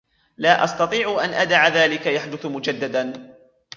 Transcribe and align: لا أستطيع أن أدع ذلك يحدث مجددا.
لا 0.37 0.63
أستطيع 0.63 1.23
أن 1.25 1.29
أدع 1.33 1.67
ذلك 1.67 2.05
يحدث 2.05 2.45
مجددا. 2.45 3.35